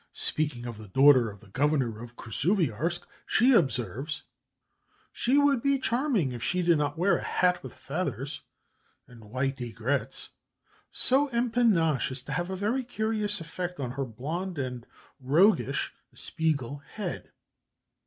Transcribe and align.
Speaking 0.13 0.65
of 0.65 0.79
the 0.79 0.87
daughter 0.87 1.29
of 1.29 1.41
the 1.41 1.49
Governor 1.49 2.01
of 2.01 2.15
Krasuvïarsk, 2.15 3.01
she 3.27 3.51
observes: 3.53 4.23
"She 5.11 5.37
would 5.37 5.61
be 5.61 5.77
charming, 5.77 6.31
if 6.31 6.41
she 6.41 6.63
did 6.63 6.79
not 6.79 6.97
wear 6.97 7.17
a 7.17 7.23
hat 7.23 7.61
with 7.61 7.75
feathers 7.75 8.41
and 9.07 9.25
white 9.29 9.61
aigrettes, 9.61 10.29
so 10.91 11.27
empanaché 11.29 12.09
as 12.13 12.23
to 12.23 12.31
have 12.31 12.49
a 12.49 12.55
very 12.55 12.83
curious 12.83 13.39
effect 13.39 13.79
on 13.79 13.91
her 13.91 14.03
blonde 14.05 14.57
and 14.57 14.87
roguish 15.19 15.93
(espiègle) 16.15 16.83
head." 16.83 17.31